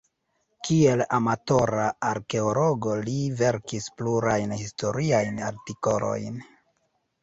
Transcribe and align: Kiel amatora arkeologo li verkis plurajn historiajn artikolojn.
Kiel 0.67 1.03
amatora 1.17 1.83
arkeologo 2.13 2.97
li 3.05 3.15
verkis 3.45 3.93
plurajn 4.01 4.59
historiajn 4.67 5.43
artikolojn. 5.55 6.47